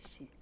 [0.00, 0.35] Shit.